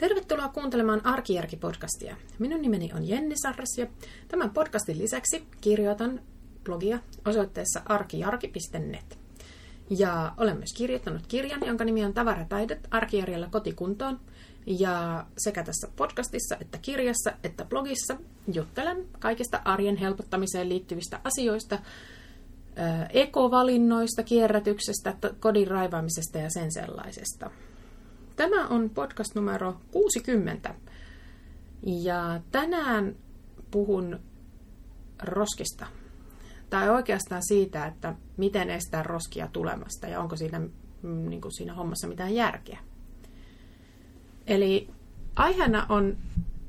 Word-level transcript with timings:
Tervetuloa 0.00 0.48
kuuntelemaan 0.48 1.00
Arkijärki-podcastia. 1.06 2.16
Minun 2.38 2.62
nimeni 2.62 2.90
on 2.94 3.08
Jenni 3.08 3.34
Sarras 3.42 3.78
ja 3.78 3.86
tämän 4.28 4.50
podcastin 4.50 4.98
lisäksi 4.98 5.46
kirjoitan 5.60 6.20
blogia 6.64 6.98
osoitteessa 7.26 7.82
arkijarki.net. 7.84 9.18
Ja 9.90 10.32
olen 10.36 10.56
myös 10.56 10.72
kirjoittanut 10.76 11.26
kirjan, 11.28 11.60
jonka 11.66 11.84
nimi 11.84 12.04
on 12.04 12.14
Tavarataidot 12.14 12.78
arkijärjellä 12.90 13.48
kotikuntoon. 13.50 14.20
Ja 14.66 15.26
sekä 15.38 15.64
tässä 15.64 15.88
podcastissa 15.96 16.56
että 16.60 16.78
kirjassa 16.78 17.32
että 17.44 17.64
blogissa 17.64 18.16
juttelen 18.52 19.06
kaikista 19.18 19.62
arjen 19.64 19.96
helpottamiseen 19.96 20.68
liittyvistä 20.68 21.20
asioista, 21.24 21.78
ekovalinnoista, 23.10 24.22
kierrätyksestä, 24.22 25.14
kodin 25.40 25.68
raivaamisesta 25.68 26.38
ja 26.38 26.50
sen 26.50 26.72
sellaisesta. 26.72 27.50
Tämä 28.40 28.66
on 28.66 28.90
podcast 28.90 29.34
numero 29.34 29.80
60. 29.90 30.74
Ja 31.82 32.40
tänään 32.52 33.16
puhun 33.70 34.20
roskista. 35.22 35.86
Tai 36.70 36.90
oikeastaan 36.90 37.42
siitä, 37.46 37.86
että 37.86 38.14
miten 38.36 38.70
estää 38.70 39.02
roskia 39.02 39.48
tulemasta 39.52 40.06
ja 40.06 40.20
onko 40.20 40.36
siinä, 40.36 40.58
mm, 40.58 41.28
niin 41.28 41.40
kuin 41.40 41.52
siinä 41.52 41.74
hommassa 41.74 42.08
mitään 42.08 42.34
järkeä. 42.34 42.78
Eli 44.46 44.88
aiheena 45.36 45.86
on 45.88 46.16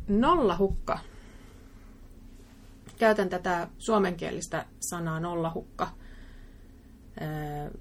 nollahukka. 0.08 1.00
Käytän 3.00 3.30
tätä 3.30 3.68
suomenkielistä 3.78 4.66
sanaa 4.80 5.20
nollahukka. 5.20 5.90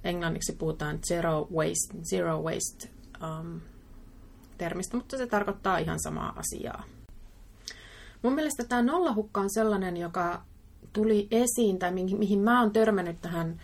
Englanniksi 0.04 0.52
puhutaan 0.52 0.98
zero 1.06 1.48
waste, 1.54 1.98
zero 2.10 2.42
waste 2.42 2.90
um, 3.22 3.60
termistä, 4.60 4.96
mutta 4.96 5.16
se 5.16 5.26
tarkoittaa 5.26 5.78
ihan 5.78 6.00
samaa 6.00 6.32
asiaa. 6.36 6.84
Mun 8.22 8.34
mielestä 8.34 8.64
tämä 8.64 8.82
nollahukka 8.82 9.40
on 9.40 9.50
sellainen, 9.50 9.96
joka 9.96 10.42
tuli 10.92 11.28
esiin, 11.30 11.78
tai 11.78 11.92
mihin, 11.92 12.40
mä 12.40 12.60
oon 12.60 12.72
törmännyt 12.72 13.20
tähän, 13.20 13.60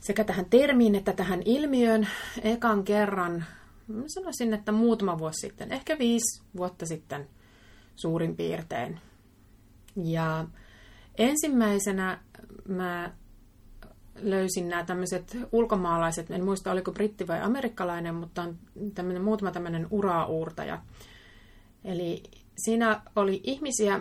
sekä 0.00 0.24
tähän 0.24 0.44
termiin 0.44 0.94
että 0.94 1.12
tähän 1.12 1.42
ilmiöön 1.44 2.08
ekan 2.42 2.84
kerran, 2.84 3.44
mä 3.88 4.04
sanoisin, 4.06 4.54
että 4.54 4.72
muutama 4.72 5.18
vuosi 5.18 5.40
sitten, 5.40 5.72
ehkä 5.72 5.98
viisi 5.98 6.42
vuotta 6.56 6.86
sitten 6.86 7.28
suurin 7.96 8.36
piirtein. 8.36 9.00
Ja 9.96 10.46
ensimmäisenä 11.18 12.18
mä 12.68 13.12
löysin 14.22 14.68
nämä 14.68 14.84
tämmöiset 14.84 15.36
ulkomaalaiset, 15.52 16.30
en 16.30 16.44
muista 16.44 16.72
oliko 16.72 16.92
britti 16.92 17.26
vai 17.26 17.40
amerikkalainen, 17.40 18.14
mutta 18.14 18.42
on 18.42 18.58
tämmöinen, 18.94 19.22
muutama 19.22 19.50
tämmöinen 19.50 19.86
ura-uurtaja. 19.90 20.82
Eli 21.84 22.22
siinä 22.64 23.02
oli 23.16 23.40
ihmisiä, 23.44 24.00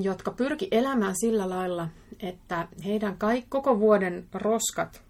jotka 0.00 0.30
pyrki 0.30 0.68
elämään 0.70 1.14
sillä 1.20 1.50
lailla, 1.50 1.88
että 2.20 2.68
heidän 2.84 3.18
kaikki, 3.18 3.48
koko 3.48 3.78
vuoden 3.78 4.28
roskat 4.34 5.02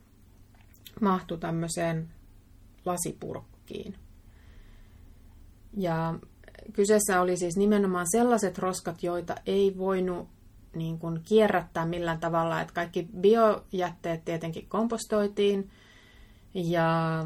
mahtu 1.00 1.36
tämmöiseen 1.36 2.08
lasipurkkiin. 2.84 3.94
Ja 5.76 6.14
kyseessä 6.72 7.20
oli 7.20 7.36
siis 7.36 7.56
nimenomaan 7.56 8.06
sellaiset 8.10 8.58
roskat, 8.58 9.02
joita 9.02 9.34
ei 9.46 9.78
voinut 9.78 10.28
niin 10.76 10.98
kuin 10.98 11.20
kierrättää 11.24 11.86
millään 11.86 12.20
tavalla, 12.20 12.60
että 12.60 12.74
kaikki 12.74 13.08
biojätteet 13.20 14.24
tietenkin 14.24 14.68
kompostoitiin 14.68 15.70
ja 16.54 17.24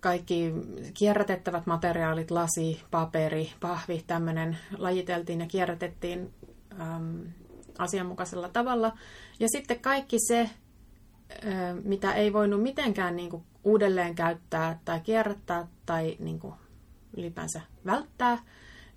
kaikki 0.00 0.52
kierrätettävät 0.94 1.66
materiaalit, 1.66 2.30
lasi, 2.30 2.82
paperi, 2.90 3.52
pahvi, 3.60 4.04
tämmöinen 4.06 4.58
lajiteltiin 4.78 5.40
ja 5.40 5.46
kierrätettiin 5.46 6.34
äm, 6.80 7.20
asianmukaisella 7.78 8.48
tavalla. 8.48 8.98
Ja 9.40 9.48
sitten 9.48 9.80
kaikki 9.80 10.16
se, 10.28 10.40
ä, 10.40 10.50
mitä 11.84 12.12
ei 12.12 12.32
voinut 12.32 12.62
mitenkään 12.62 13.16
niin 13.16 13.30
kuin 13.30 13.42
uudelleen 13.64 14.14
käyttää 14.14 14.80
tai 14.84 15.00
kierrättää 15.00 15.66
tai 15.86 16.16
niin 16.18 16.38
kuin 16.38 16.54
ylipäänsä 17.16 17.60
välttää, 17.86 18.38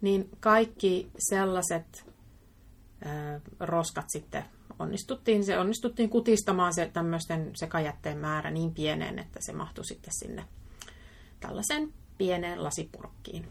niin 0.02 0.30
kaikki 0.40 1.12
sellaiset 1.30 2.09
roskat 3.60 4.06
sitten 4.10 4.46
onnistuttiin, 4.80 5.44
se 5.44 5.60
onnistuttiin 5.60 6.10
kutistamaan 6.10 6.74
se 6.74 6.90
tämmöisten 6.94 7.52
sekajätteen 7.56 8.18
määrä 8.18 8.52
niin 8.52 8.74
pieneen, 8.74 9.20
että 9.20 9.40
se 9.42 9.54
mahtui 9.54 9.86
sitten 9.86 10.14
sinne 10.14 10.46
tällaisen 11.40 11.94
pieneen 12.18 12.64
lasipurkkiin. 12.64 13.48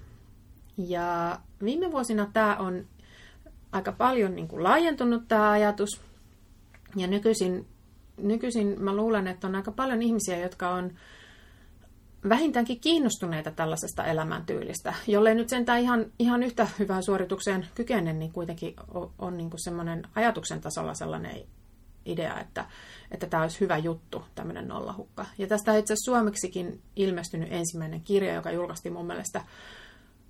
Ja 0.79 1.39
viime 1.65 1.93
vuosina 1.93 2.31
tämä 2.33 2.57
on 2.57 2.87
aika 3.73 3.93
paljon 3.93 4.35
niin 4.35 4.49
kuin 4.49 4.63
laajentunut 4.63 5.29
tämä 5.29 5.51
ajatus. 5.51 6.01
Ja 6.97 7.07
nykyisin, 7.07 7.67
nykyisin 8.17 8.83
mä 8.83 8.97
luulen, 8.97 9.27
että 9.27 9.47
on 9.47 9.55
aika 9.55 9.73
paljon 9.73 10.03
ihmisiä, 10.03 10.39
jotka 10.39 10.71
on 10.71 10.93
vähintäänkin 12.29 12.81
kiinnostuneita 12.81 13.51
tällaisesta 13.51 14.05
elämäntyylistä, 14.05 14.95
jollei 15.07 15.35
nyt 15.35 15.49
sentään 15.49 15.81
ihan, 15.81 16.07
ihan 16.19 16.43
yhtä 16.43 16.69
hyvään 16.79 17.03
suoritukseen 17.03 17.67
kykene, 17.75 18.13
niin 18.13 18.33
kuitenkin 18.33 18.75
on, 18.95 19.11
on 19.19 19.37
niin 19.37 19.51
kuin 19.51 19.65
semmoinen 19.65 20.03
ajatuksen 20.15 20.61
tasolla 20.61 20.95
sellainen 20.95 21.43
idea, 22.05 22.41
että, 22.41 22.65
että 23.11 23.27
tämä 23.27 23.43
olisi 23.43 23.61
hyvä 23.61 23.79
juttu, 23.79 24.25
tämmöinen 24.35 24.69
nollahukka. 24.69 25.27
Ja 25.39 25.47
tästä 25.47 25.77
itse 25.77 25.93
asiassa 25.93 26.11
suomeksikin 26.13 26.83
ilmestynyt 26.97 27.53
ensimmäinen 27.53 28.01
kirja, 28.01 28.35
joka 28.35 28.51
julkaistiin 28.51 28.93
mun 28.93 29.07
mielestä, 29.07 29.45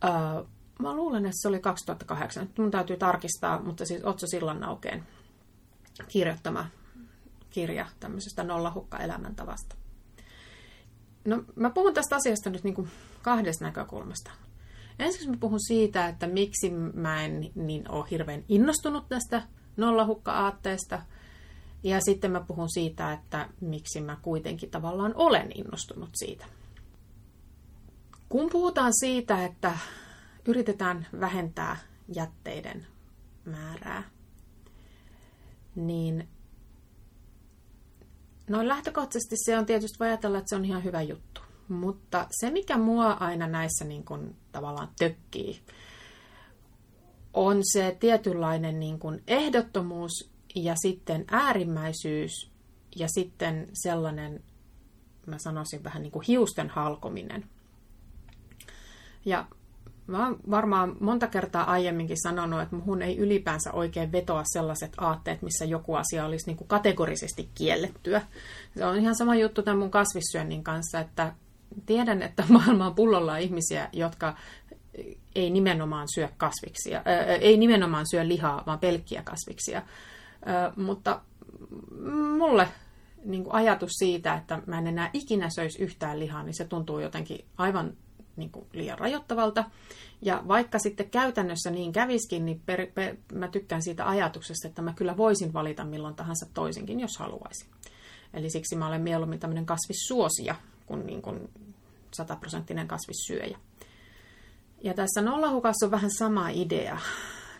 ää, 0.01 0.45
mä 0.79 0.95
luulen, 0.95 1.27
että 1.27 1.39
se 1.43 1.49
oli 1.49 1.61
2008, 1.61 2.49
mun 2.59 2.71
täytyy 2.71 2.97
tarkistaa, 2.97 3.63
mutta 3.63 3.87
siis 3.87 4.05
Otso 4.05 4.27
Sillannaukeen 4.27 5.07
kirjoittama 6.09 6.67
kirja 7.51 7.87
tämmöisestä 8.01 8.45
nollahukka-elämäntavasta. 8.45 9.77
No, 11.29 11.45
mä 11.57 11.71
puhun 11.71 11.95
tästä 11.95 12.17
asiasta 12.17 12.51
nyt 12.51 12.65
niin 12.65 12.75
kuin 12.75 12.89
kahdesta 13.23 13.65
näkökulmasta. 13.65 14.31
Ensiksi 14.99 15.31
mä 15.31 15.37
puhun 15.41 15.61
siitä, 15.61 16.09
että 16.09 16.27
miksi 16.27 16.71
mä 16.95 17.25
en 17.25 17.51
niin 17.55 17.91
ole 17.91 18.07
hirveän 18.11 18.45
innostunut 18.49 19.09
tästä 19.09 19.43
nollahukka-aatteesta. 19.77 21.03
Ja 21.83 22.01
sitten 22.01 22.31
mä 22.31 22.41
puhun 22.41 22.71
siitä, 22.71 23.13
että 23.13 23.49
miksi 23.61 24.01
mä 24.01 24.17
kuitenkin 24.23 24.71
tavallaan 24.71 25.13
olen 25.17 25.53
innostunut 25.55 26.11
siitä. 26.15 26.47
Kun 28.29 28.51
puhutaan 28.51 28.93
siitä, 29.01 29.45
että 29.45 29.79
yritetään 30.47 31.07
vähentää 31.21 31.77
jätteiden 32.15 32.87
määrää, 33.45 34.03
niin 35.75 36.29
No 38.49 38.69
lähtökohtaisesti 38.69 39.37
se 39.37 39.59
on 39.59 39.67
tietysti 39.67 40.05
ajatella, 40.05 40.39
että 40.39 40.49
se 40.49 40.57
on 40.57 40.65
ihan 40.65 40.85
hyvä 40.85 41.03
juttu. 41.03 41.41
Mutta 41.69 42.27
se, 42.31 42.51
mikä 42.51 42.79
mua 42.79 43.13
aina 43.13 43.47
näissä 43.47 43.85
niin 43.85 44.05
kuin, 44.05 44.37
tavallaan 44.53 44.89
tökkii, 44.99 45.63
on 47.35 47.61
se 47.73 47.97
tietynlainen 48.01 48.81
niin 48.81 48.99
kuin, 48.99 49.23
ehdottomuus 49.27 50.31
ja 50.55 50.75
sitten 50.83 51.25
äärimmäisyys 51.31 52.51
ja 52.97 53.09
sitten 53.09 53.69
sellainen, 53.73 54.45
mä 55.27 55.39
sanoisin 55.39 55.85
vähän 55.85 56.03
niin 56.03 56.13
kuin 56.13 56.25
hiusten 56.29 56.71
halkominen. 56.71 57.45
Ja 59.25 59.47
Mä 60.09 60.27
oon 60.27 60.37
varmaan 60.51 60.97
monta 61.01 61.27
kertaa 61.27 61.71
aiemminkin 61.71 62.23
sanonut, 62.23 62.61
että 62.61 62.77
muhun 62.77 63.03
ei 63.03 63.19
ylipäänsä 63.19 63.73
oikein 63.73 64.13
vetoa 64.13 64.43
sellaiset 64.45 64.93
aatteet, 64.99 65.43
missä 65.43 65.65
joku 65.65 65.95
asia 65.95 66.27
olisi 66.27 66.47
niin 66.47 66.57
kuin 66.57 66.69
kategorisesti 66.69 67.49
kiellettyä. 67.55 68.23
Se 68.77 68.85
on 68.85 68.99
ihan 68.99 69.17
sama 69.17 69.35
juttu 69.35 69.63
tämän 69.63 69.79
mun 69.79 69.91
kasvissyönnin 69.91 70.65
kanssa, 70.65 71.01
että 71.01 71.33
tiedän, 71.87 72.23
että 72.23 72.45
maailma 72.53 72.87
on 72.87 72.95
pullolla 72.95 73.37
ihmisiä, 73.37 73.89
jotka 73.93 74.35
ei 75.35 75.51
nimenomaan 75.51 76.07
syö 76.15 76.29
kasviksia, 76.37 77.03
ää, 77.05 77.25
ei 77.25 77.57
nimenomaan 77.57 78.07
syö 78.11 78.29
lihaa, 78.29 78.63
vaan 78.67 78.79
pelkkiä 78.79 79.23
kasviksia. 79.23 79.83
Ää, 80.45 80.73
mutta 80.77 81.21
mulle 82.39 82.69
niin 83.25 83.45
kuin 83.45 83.55
ajatus 83.55 83.93
siitä, 83.93 84.35
että 84.35 84.63
mä 84.67 84.79
en 84.79 84.87
enää 84.87 85.11
ikinä 85.13 85.51
söisi 85.51 85.83
yhtään 85.83 86.21
lihaa, 86.21 86.43
niin 86.43 86.55
se 86.55 86.65
tuntuu 86.65 86.99
jotenkin 86.99 87.45
aivan 87.57 87.93
niin 88.39 88.51
kuin 88.51 88.67
liian 88.73 88.99
rajoittavalta. 88.99 89.65
Ja 90.23 90.43
vaikka 90.49 90.79
sitten 90.79 91.11
käytännössä 91.11 91.71
niin 91.71 91.93
käviskin, 91.93 92.45
niin 92.45 92.63
per, 92.67 92.87
per, 92.95 93.17
mä 93.33 93.49
tykkään 93.49 93.83
siitä 93.83 94.09
ajatuksesta, 94.09 94.69
että 94.69 94.83
mä 94.83 94.93
kyllä 94.93 95.17
voisin 95.17 95.53
valita 95.53 95.85
milloin 95.85 96.15
tahansa 96.15 96.47
toisinkin, 96.55 97.01
jos 97.01 97.19
haluaisin. 97.19 97.69
Eli 98.35 98.51
siksi 98.51 98.77
mä 98.77 98.87
olen 98.87 99.03
mieluummin 99.03 99.41
tämmöinen 99.41 99.67
kasvissuosia 99.67 100.55
kuin, 100.87 101.07
niin 101.07 101.23
kuin 101.23 101.51
sataprosenttinen 102.15 102.89
kasvissyöjä. 102.89 103.59
Ja 104.83 104.95
tässä 104.95 105.23
nollahukassa 105.23 105.87
on 105.87 105.91
vähän 105.91 106.11
sama 106.11 106.49
idea, 106.49 106.99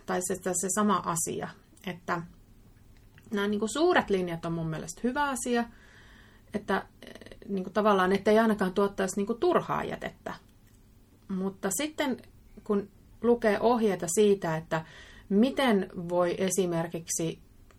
tai 0.07 0.21
se, 0.23 0.35
se 0.35 0.69
sama 0.75 0.97
asia, 0.97 1.49
että 1.87 2.23
nämä 3.31 3.49
niin 3.49 3.61
kuin 3.61 3.73
suuret 3.73 4.11
linjat 4.11 4.45
on 4.45 4.53
mun 4.53 4.71
mielestä 4.71 5.01
hyvä 5.05 5.25
asia, 5.25 5.65
että 6.55 6.87
niin 7.49 7.65
kuin 7.65 7.75
tavallaan, 7.75 8.13
että 8.13 8.31
ei 8.31 8.39
ainakaan 8.39 8.75
tuottaisi 8.75 9.17
niin 9.17 9.27
kuin 9.27 9.41
turhaa 9.41 9.85
jätettä. 9.85 10.35
Mutta 11.29 11.69
sitten 11.71 12.17
kun 12.65 12.89
lukee 13.23 13.61
ohjeita 13.61 14.07
siitä, 14.09 14.57
että 14.57 14.85
miten 15.29 15.91
voi 16.09 16.35
esimerkiksi 16.39 17.39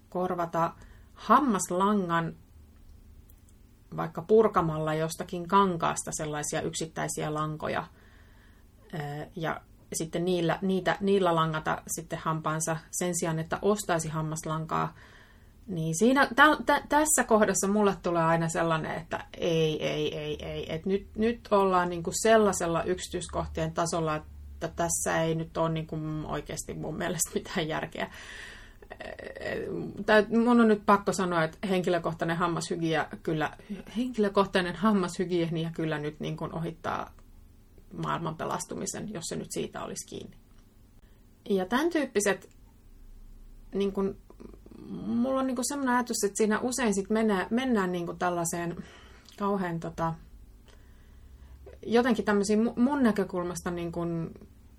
korvata 0.09 0.73
hammaslangan 1.13 2.35
vaikka 3.97 4.21
purkamalla 4.21 4.93
jostakin 4.93 5.47
kankaasta 5.47 6.11
sellaisia 6.11 6.61
yksittäisiä 6.61 7.33
lankoja 7.33 7.83
ja 9.35 9.61
sitten 9.93 10.25
niillä, 10.25 10.59
niitä, 10.61 10.97
niillä 11.01 11.35
langata 11.35 11.81
sitten 11.87 12.19
hampaansa 12.19 12.77
sen 12.91 13.15
sijaan, 13.15 13.39
että 13.39 13.59
ostaisi 13.61 14.09
hammaslankaa, 14.09 14.93
niin 15.69 15.95
siinä, 15.97 16.27
tä, 16.35 16.43
tä, 16.65 16.81
tässä 16.89 17.23
kohdassa 17.23 17.67
mulle 17.67 17.95
tulee 18.03 18.23
aina 18.23 18.49
sellainen, 18.49 18.95
että 18.95 19.25
ei, 19.37 19.87
ei, 19.87 20.17
ei, 20.17 20.45
ei. 20.45 20.73
Et 20.73 20.85
nyt, 20.85 21.07
nyt 21.15 21.47
ollaan 21.51 21.89
niinku 21.89 22.11
sellaisella 22.13 22.83
yksityiskohtien 22.83 23.73
tasolla, 23.73 24.15
että 24.15 24.67
tässä 24.75 25.21
ei 25.21 25.35
nyt 25.35 25.57
ole 25.57 25.69
niinku 25.69 25.97
oikeasti 26.27 26.73
mun 26.73 26.97
mielestä 26.97 27.31
mitään 27.33 27.67
järkeä. 27.67 28.11
Tää, 30.05 30.23
mun 30.29 30.61
on 30.61 30.67
nyt 30.67 30.85
pakko 30.85 31.13
sanoa, 31.13 31.43
että 31.43 31.67
henkilökohtainen 31.67 32.37
hammashygienia 32.37 33.07
kyllä, 33.23 33.57
henkilökohtainen 33.97 34.75
hammashygienia 34.75 35.71
kyllä 35.73 35.99
nyt 35.99 36.19
niin 36.19 36.37
kuin 36.37 36.55
ohittaa 36.55 37.13
maailman 37.97 38.35
pelastumisen, 38.35 39.13
jos 39.13 39.23
se 39.25 39.35
nyt 39.35 39.51
siitä 39.51 39.83
olisi 39.83 40.07
kiinni. 40.07 40.37
Ja 41.49 41.65
tämän 41.65 41.89
tyyppiset, 41.89 42.49
niin 43.75 43.91
kuin, 43.91 44.17
mulla 45.05 45.39
on 45.39 45.47
niin 45.47 45.55
kuin 45.55 45.67
sellainen 45.67 45.95
ajatus, 45.95 46.23
että 46.23 46.37
siinä 46.37 46.59
usein 46.59 46.93
sit 46.93 47.09
mennään, 47.09 47.47
mennään 47.49 47.91
niin 47.91 48.05
kuin 48.05 48.19
tällaiseen 48.19 48.83
kauhean 49.39 49.79
tota, 49.79 50.13
jotenkin 51.85 52.25
tämmöisiin 52.25 52.71
mun 52.75 53.03
näkökulmasta, 53.03 53.71
niin 53.71 53.91
kuin, 53.91 54.33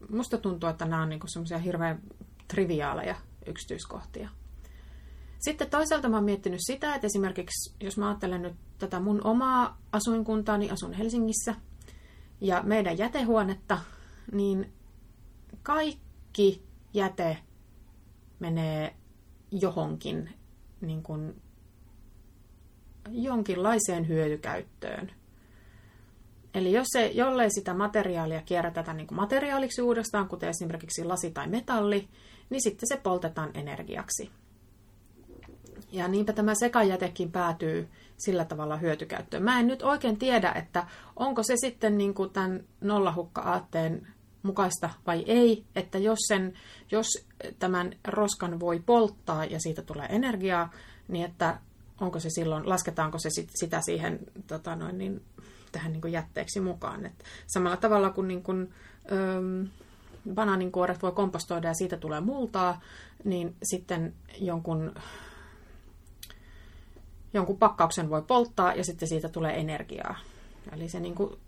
musta 0.09 0.39
tuntuu, 0.39 0.69
että 0.69 0.85
nämä 0.85 1.03
on 1.03 1.09
niin 1.09 1.21
semmoisia 1.27 1.59
hirveän 1.59 2.03
triviaaleja 2.49 3.17
yksityiskohtia. 3.47 4.29
Sitten 5.39 5.71
toisaalta 5.71 6.09
mä 6.09 6.17
oon 6.17 6.25
miettinyt 6.25 6.61
sitä, 6.67 6.95
että 6.95 7.07
esimerkiksi 7.07 7.75
jos 7.81 7.99
mä 7.99 8.09
ajattelen 8.09 8.43
nyt 8.43 8.55
tätä 8.79 9.01
mun 9.01 9.27
omaa 9.27 9.79
asuinkuntaa, 9.93 10.59
niin 10.59 10.73
asun 10.73 10.93
Helsingissä– 10.93 11.55
ja 12.41 12.63
meidän 12.63 12.99
jätehuonetta, 12.99 13.79
niin 14.33 14.73
kaikki 15.63 16.63
jäte 16.95 17.39
menee 18.39 18.97
johonkin 19.51 20.31
niin 20.81 21.03
kuin 21.03 21.43
jonkinlaiseen 23.11 24.09
hyötykäyttöön. 24.09 25.13
Eli 26.55 26.73
jos 26.73 26.87
se, 26.91 27.07
jollei 27.07 27.51
sitä 27.51 27.75
materiaalia 27.75 28.43
kierrätetä 28.43 28.93
niin 28.93 29.07
kuin 29.07 29.17
materiaaliksi 29.17 29.83
uudestaan, 29.83 30.29
kuten 30.29 30.49
esimerkiksi 30.49 31.05
lasi 31.05 31.31
tai 31.31 31.49
metalli, 31.49 32.09
niin 32.51 32.63
sitten 32.63 32.89
se 32.89 32.97
poltetaan 32.97 33.51
energiaksi. 33.55 34.31
Ja 35.93 36.09
niinpä 36.09 36.33
tämä 36.33 36.55
sekajätekin 36.55 37.33
päätyy 37.33 37.89
sillä 38.17 38.45
tavalla 38.45 38.77
hyötykäyttöön. 38.77 39.43
Mä 39.43 39.61
en 39.61 39.67
nyt 39.67 39.83
oikein 39.83 40.17
tiedä, 40.17 40.53
että 40.53 40.87
onko 41.17 41.43
se 41.43 41.55
sitten 41.57 41.99
niin 41.99 42.15
kuin 42.15 42.31
tämän 42.31 42.65
nollahukka-aatteen 42.81 44.07
mukaista 44.43 44.91
vai 45.07 45.25
ei, 45.27 45.65
että 45.77 45.99
jos, 45.99 46.19
sen, 46.29 46.55
jos 46.91 47.07
tämän 47.59 47.93
roskan 48.05 48.61
voi 48.61 48.81
polttaa 48.87 49.45
ja 49.45 49.61
siitä 49.61 49.83
tulee 49.83 50.07
energiaa, 50.07 50.73
niin 51.09 51.25
että 51.25 51.61
onko 52.01 52.21
se 52.21 52.31
silloin, 52.31 52.69
lasketaanko 52.69 53.19
se 53.19 53.31
sit, 53.31 53.51
sitä 53.55 53.81
siihen 53.81 54.19
tota 54.47 54.77
noin, 54.77 54.99
niin, 54.99 55.23
tähän 55.73 55.93
niin 55.93 56.01
kuin 56.01 56.13
jätteeksi 56.13 56.61
mukaan. 56.61 57.07
Et 57.07 57.25
samalla 57.47 57.77
tavalla 57.77 58.11
kuin, 58.11 58.29
niin 58.29 58.43
kuin 58.43 58.75
öö, 59.13 59.41
banaaninkuoret 60.35 61.03
voi 61.03 61.13
kompostoida 61.13 61.69
ja 61.69 61.75
siitä 61.75 61.97
tulee 61.97 62.21
multaa, 62.21 62.81
niin 63.25 63.57
sitten 63.63 64.15
jonkun 64.41 64.95
jonkun 67.35 67.59
pakkauksen 67.59 68.11
voi 68.11 68.23
polttaa 68.23 68.75
ja 68.75 68.85
sitten 68.85 69.09
siitä 69.09 69.29
tulee 69.29 69.61
energiaa. 69.61 70.17
Eli 70.73 70.89
se 70.89 71.01
niin 71.01 71.15
kuin 71.15 71.39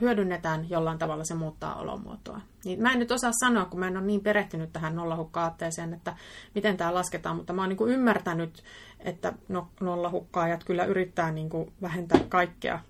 hyödynnetään 0.00 0.70
jollain 0.70 0.98
tavalla, 0.98 1.24
se 1.24 1.34
muuttaa 1.34 1.74
olomuotoa. 1.74 2.40
Niin 2.64 2.82
mä 2.82 2.92
en 2.92 2.98
nyt 2.98 3.12
osaa 3.12 3.32
sanoa, 3.40 3.64
kun 3.64 3.80
mä 3.80 3.86
en 3.86 3.96
ole 3.96 4.06
niin 4.06 4.20
perehtynyt 4.20 4.72
tähän 4.72 4.96
nollahukka-aatteeseen, 4.96 5.94
että 5.94 6.16
miten 6.54 6.76
tämä 6.76 6.94
lasketaan, 6.94 7.36
mutta 7.36 7.52
mä 7.52 7.62
oon 7.62 7.68
niin 7.68 7.88
ymmärtänyt, 7.88 8.64
että 9.00 9.32
no, 9.48 9.68
nollahukkaajat 9.80 10.64
kyllä 10.64 10.84
yrittää 10.84 11.32
niin 11.32 11.50
kuin 11.50 11.72
vähentää 11.82 12.20
kaikkea, 12.28 12.80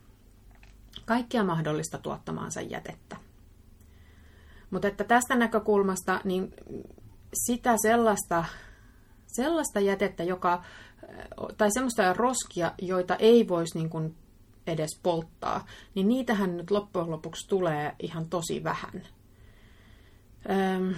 kaikkea 1.04 1.44
mahdollista 1.44 1.98
tuottamaansa 1.98 2.60
jätettä. 2.60 3.16
Mutta 4.70 4.88
että 4.88 5.04
tästä 5.04 5.36
näkökulmasta, 5.36 6.20
niin 6.24 6.54
sitä 7.46 7.74
sellaista, 7.82 8.44
sellaista 9.26 9.80
jätettä, 9.80 10.22
joka 10.22 10.62
tai 11.56 11.70
semmoista 11.70 12.12
roskia, 12.12 12.72
joita 12.78 13.16
ei 13.16 13.48
voisi 13.48 13.78
niin 13.78 13.90
kuin 13.90 14.16
edes 14.66 15.00
polttaa, 15.02 15.66
niin 15.94 16.08
niitähän 16.08 16.56
nyt 16.56 16.70
loppujen 16.70 17.10
lopuksi 17.10 17.48
tulee 17.48 17.96
ihan 17.98 18.28
tosi 18.28 18.64
vähän. 18.64 19.02
Öm, 20.50 20.94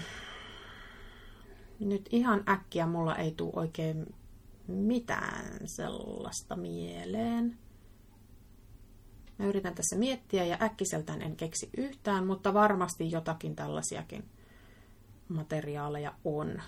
nyt 1.80 2.08
ihan 2.12 2.44
äkkiä 2.48 2.86
mulla 2.86 3.16
ei 3.16 3.30
tule 3.30 3.52
oikein 3.56 4.14
mitään 4.66 5.60
sellaista 5.64 6.56
mieleen. 6.56 7.58
Mä 9.38 9.46
yritän 9.46 9.74
tässä 9.74 9.96
miettiä 9.96 10.44
ja 10.44 10.58
äkkiseltään 10.62 11.22
en 11.22 11.36
keksi 11.36 11.70
yhtään, 11.76 12.26
mutta 12.26 12.54
varmasti 12.54 13.10
jotakin 13.10 13.56
tällaisiakin 13.56 14.24
materiaaleja 15.28 16.14
on. 16.24 16.62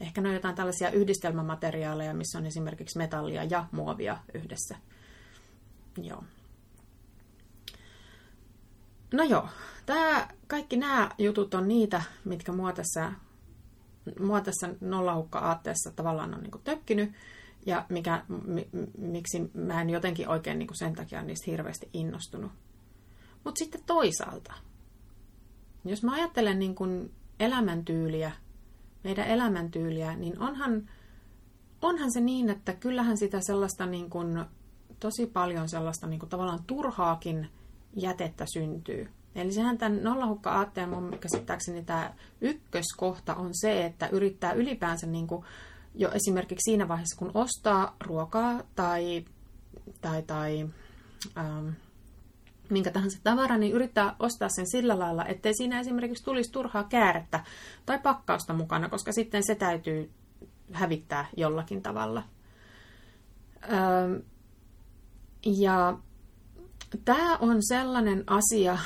Ehkä 0.00 0.20
ne 0.20 0.28
on 0.28 0.34
jotain 0.34 0.54
tällaisia 0.54 0.90
yhdistelmämateriaaleja, 0.90 2.14
missä 2.14 2.38
on 2.38 2.46
esimerkiksi 2.46 2.98
metallia 2.98 3.44
ja 3.44 3.66
muovia 3.72 4.18
yhdessä. 4.34 4.76
Joo. 6.02 6.24
No 9.12 9.24
joo, 9.24 9.48
tää, 9.86 10.34
kaikki 10.46 10.76
nämä 10.76 11.10
jutut 11.18 11.54
on 11.54 11.68
niitä, 11.68 12.02
mitkä 12.24 12.52
mua 12.52 12.72
tässä, 12.72 13.12
mua 14.20 14.40
tässä 14.40 14.74
nollahukka-aatteessa 14.80 15.90
tavallaan 15.96 16.34
on 16.34 16.42
niin 16.42 16.64
tökkinyt, 16.64 17.12
ja 17.66 17.86
mikä, 17.88 18.24
mi, 18.46 18.68
miksi 18.98 19.50
mä 19.54 19.80
en 19.80 19.90
jotenkin 19.90 20.28
oikein 20.28 20.58
niin 20.58 20.68
sen 20.78 20.94
takia 20.94 21.22
niistä 21.22 21.50
hirveästi 21.50 21.90
innostunut. 21.92 22.52
Mutta 23.44 23.58
sitten 23.58 23.82
toisaalta, 23.86 24.54
jos 25.84 26.02
mä 26.02 26.12
ajattelen 26.12 26.58
niin 26.58 26.74
kuin 26.74 27.14
elämäntyyliä 27.40 28.32
meidän 29.04 29.26
elämäntyyliä, 29.26 30.16
niin 30.16 30.38
onhan, 30.38 30.88
onhan 31.82 32.12
se 32.12 32.20
niin, 32.20 32.50
että 32.50 32.72
kyllähän 32.72 33.16
sitä 33.16 33.40
sellaista 33.40 33.86
niin 33.86 34.10
kuin, 34.10 34.44
tosi 35.02 35.26
paljon 35.26 35.68
sellaista 35.68 36.06
niin 36.06 36.20
kuin, 36.20 36.30
tavallaan 36.30 36.64
turhaakin 36.66 37.48
jätettä 37.96 38.44
syntyy. 38.52 39.08
Eli 39.34 39.52
sehän 39.52 39.78
tämän 39.78 40.02
nollahukka-aatteen 40.02 40.88
mun 40.88 41.18
käsittääkseni 41.20 41.84
tämä 41.84 42.14
ykköskohta 42.40 43.34
on 43.34 43.50
se, 43.52 43.84
että 43.84 44.08
yrittää 44.08 44.52
ylipäänsä 44.52 45.06
niin 45.06 45.26
kuin, 45.26 45.44
jo 45.94 46.10
esimerkiksi 46.10 46.70
siinä 46.70 46.88
vaiheessa, 46.88 47.18
kun 47.18 47.30
ostaa 47.34 47.96
ruokaa 48.00 48.62
tai, 48.74 49.24
tai, 50.00 50.22
tai 50.22 50.68
ähm, 51.38 51.68
minkä 52.70 52.90
tahansa 52.90 53.18
tavara, 53.24 53.58
niin 53.58 53.72
yrittää 53.72 54.16
ostaa 54.18 54.48
sen 54.48 54.70
sillä 54.70 54.98
lailla, 54.98 55.24
ettei 55.24 55.54
siinä 55.54 55.80
esimerkiksi 55.80 56.24
tulisi 56.24 56.52
turhaa 56.52 56.84
käärettä 56.84 57.44
tai 57.86 57.98
pakkausta 57.98 58.54
mukana, 58.54 58.88
koska 58.88 59.12
sitten 59.12 59.42
se 59.46 59.54
täytyy 59.54 60.10
hävittää 60.72 61.26
jollakin 61.36 61.82
tavalla. 61.82 62.22
Öö, 63.72 64.20
ja 65.46 65.98
tämä 67.04 67.36
on 67.36 67.56
sellainen 67.60 68.24
asia, 68.26 68.78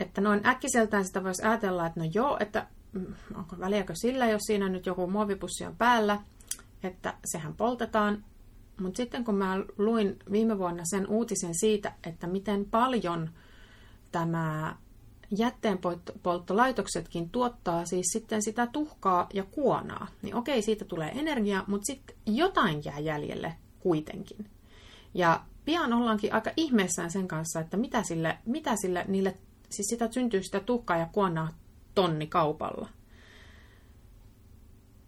että 0.00 0.20
noin 0.20 0.46
äkkiseltään 0.46 1.04
sitä 1.04 1.24
voisi 1.24 1.42
ajatella, 1.42 1.86
että 1.86 2.00
no 2.00 2.10
joo, 2.14 2.36
että 2.40 2.66
mm, 2.92 3.06
onko 3.34 3.56
väliäkö 3.58 3.94
sillä, 3.96 4.26
jos 4.26 4.42
siinä 4.42 4.68
nyt 4.68 4.86
joku 4.86 5.06
muovipussi 5.06 5.64
on 5.64 5.76
päällä, 5.76 6.18
että 6.82 7.14
sehän 7.24 7.54
poltetaan, 7.54 8.24
mutta 8.80 8.96
sitten 8.96 9.24
kun 9.24 9.34
mä 9.34 9.56
luin 9.78 10.18
viime 10.32 10.58
vuonna 10.58 10.82
sen 10.84 11.08
uutisen 11.08 11.54
siitä, 11.54 11.92
että 12.06 12.26
miten 12.26 12.64
paljon 12.64 13.30
tämä 14.12 14.76
jätteenpolttolaitoksetkin 15.38 17.30
tuottaa 17.30 17.86
siis 17.86 18.06
sitten 18.12 18.42
sitä 18.42 18.66
tuhkaa 18.66 19.26
ja 19.34 19.44
kuonaa, 19.44 20.06
niin 20.22 20.34
okei, 20.34 20.62
siitä 20.62 20.84
tulee 20.84 21.12
energia, 21.14 21.64
mutta 21.66 21.86
sitten 21.86 22.16
jotain 22.26 22.82
jää 22.84 22.98
jäljelle 22.98 23.54
kuitenkin. 23.84 24.46
Ja 25.14 25.44
pian 25.64 25.92
ollaankin 25.92 26.34
aika 26.34 26.50
ihmeessään 26.56 27.10
sen 27.10 27.28
kanssa, 27.28 27.60
että 27.60 27.76
mitä 27.76 28.02
sille, 28.02 28.38
mitä 28.46 28.76
sille 28.76 29.04
niille, 29.08 29.36
siis 29.70 29.86
sitä 29.86 30.08
syntyy 30.10 30.42
sitä 30.42 30.60
tuhkaa 30.60 30.96
ja 30.96 31.08
kuonaa 31.12 31.48
tonni 31.94 32.26
kaupalla. 32.26 32.88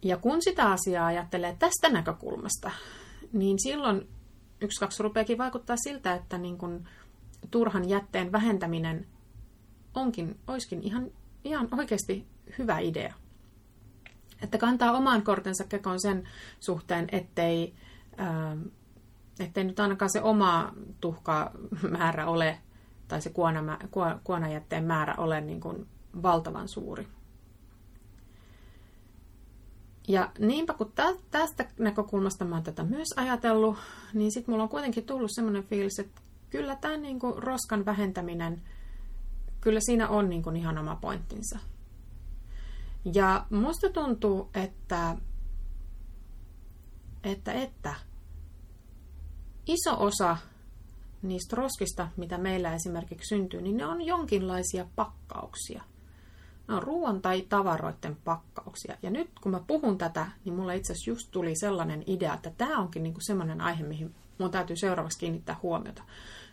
Ja 0.02 0.16
kun 0.16 0.42
sitä 0.42 0.70
asiaa 0.70 1.06
ajattelee 1.06 1.56
tästä 1.58 1.88
näkökulmasta, 1.88 2.70
niin 3.32 3.58
silloin 3.58 4.08
yksi 4.60 4.80
kaksi 4.80 5.02
rupeakin 5.02 5.38
vaikuttaa 5.38 5.76
siltä, 5.76 6.14
että 6.14 6.38
niin 6.38 6.58
kun 6.58 6.88
turhan 7.50 7.88
jätteen 7.88 8.32
vähentäminen 8.32 9.06
onkin, 9.94 10.38
oiskin 10.46 10.82
ihan, 10.82 11.10
ihan 11.44 11.68
oikeasti 11.78 12.26
hyvä 12.58 12.78
idea. 12.78 13.14
Että 14.42 14.58
kantaa 14.58 14.92
oman 14.92 15.22
kortensa 15.22 15.64
kekoon 15.64 16.00
sen 16.00 16.28
suhteen, 16.60 17.08
ettei, 17.12 17.74
ettei 19.40 19.64
nyt 19.64 19.80
ainakaan 19.80 20.10
se 20.10 20.22
oma 20.22 20.72
tuhkamäärä 21.00 22.26
ole, 22.26 22.58
tai 23.08 23.22
se 23.22 23.30
kuona, 23.30 23.78
kuonajätteen 24.24 24.84
määrä 24.84 25.14
ole 25.18 25.40
niin 25.40 25.60
kuin 25.60 25.86
valtavan 26.22 26.68
suuri. 26.68 27.08
Ja 30.08 30.30
niinpä 30.38 30.72
kun 30.74 30.92
tästä 31.30 31.68
näkökulmasta 31.78 32.44
mä 32.44 32.54
oon 32.54 32.64
tätä 32.64 32.84
myös 32.84 33.08
ajatellut, 33.16 33.76
niin 34.14 34.32
sitten 34.32 34.52
mulla 34.52 34.62
on 34.62 34.68
kuitenkin 34.68 35.04
tullut 35.04 35.30
semmoinen 35.34 35.64
fiilis, 35.64 35.98
että 35.98 36.20
kyllä 36.50 36.76
tämä 36.76 36.96
niin 36.96 37.18
roskan 37.36 37.84
vähentäminen, 37.84 38.62
kyllä 39.60 39.80
siinä 39.80 40.08
on 40.08 40.28
niin 40.28 40.42
kuin 40.42 40.56
ihan 40.56 40.78
oma 40.78 40.96
pointtinsa. 40.96 41.58
Ja 43.14 43.46
musta 43.50 43.88
tuntuu, 43.90 44.50
että, 44.54 45.16
että, 47.26 47.52
että 47.52 47.94
iso 49.66 50.04
osa 50.04 50.36
niistä 51.22 51.56
roskista, 51.56 52.08
mitä 52.16 52.38
meillä 52.38 52.74
esimerkiksi 52.74 53.28
syntyy, 53.28 53.62
niin 53.62 53.76
ne 53.76 53.86
on 53.86 54.02
jonkinlaisia 54.02 54.86
pakkauksia– 54.96 55.82
ne 56.68 56.74
on 56.74 56.82
ruoan 56.82 57.22
tai 57.22 57.46
tavaroiden 57.48 58.16
pakkauksia. 58.24 58.96
Ja 59.02 59.10
nyt 59.10 59.30
kun 59.40 59.52
mä 59.52 59.60
puhun 59.66 59.98
tätä, 59.98 60.26
niin 60.44 60.54
mulla 60.54 60.72
itse 60.72 60.92
asiassa 60.92 61.10
just 61.10 61.28
tuli 61.30 61.56
sellainen 61.56 62.04
idea, 62.06 62.34
että 62.34 62.50
tämä 62.50 62.78
onkin 62.78 63.02
niinku 63.02 63.20
semmoinen 63.22 63.60
aihe, 63.60 63.84
mihin 63.84 64.14
mun 64.38 64.50
täytyy 64.50 64.76
seuraavaksi 64.76 65.18
kiinnittää 65.18 65.56
huomiota. 65.62 66.02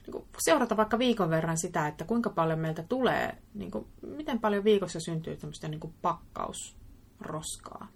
Niinku 0.07 0.27
seurata 0.37 0.77
vaikka 0.77 0.99
viikon 0.99 1.29
verran 1.29 1.57
sitä, 1.57 1.87
että 1.87 2.05
kuinka 2.05 2.29
paljon 2.29 2.59
meiltä 2.59 2.83
tulee, 2.83 3.37
niinku, 3.53 3.87
miten 4.01 4.39
paljon 4.39 4.63
viikossa 4.63 4.99
syntyy 4.99 5.35
tämmöistä 5.35 5.67
niinku 5.67 5.93
pakkausroskaa. 6.01 7.87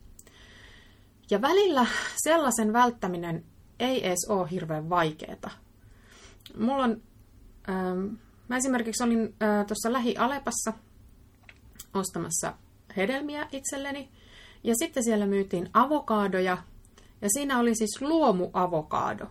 Ja 1.29 1.41
välillä 1.41 1.85
sellaisen 2.17 2.73
välttäminen 2.73 3.43
ei 3.79 4.07
edes 4.07 4.25
ole 4.29 4.51
hirveän 4.51 4.89
vaikeaa. 4.89 5.51
Mulla 6.57 6.83
on, 6.83 7.01
ähm, 7.69 8.05
mä 8.47 8.57
esimerkiksi 8.57 9.03
olin 9.03 9.35
äh, 9.43 9.65
tuossa 9.65 9.93
Lähi-Alepassa– 9.93 10.73
ostamassa 11.93 12.53
hedelmiä 12.97 13.47
itselleni. 13.51 14.09
Ja 14.63 14.73
sitten 14.75 15.03
siellä 15.03 15.25
myytiin 15.25 15.69
avokaadoja. 15.73 16.57
Ja 17.21 17.29
siinä 17.29 17.59
oli 17.59 17.75
siis 17.75 18.01
luomuavokaado. 18.01 19.25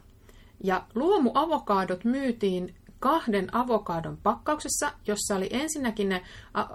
Ja 0.65 0.87
luomuavokaadot 0.95 2.05
myytiin 2.05 2.75
kahden 3.01 3.55
avokaadon 3.55 4.17
pakkauksessa, 4.23 4.93
jossa 5.07 5.37
oli 5.37 5.49
ensinnäkin 5.51 6.09
ne 6.09 6.23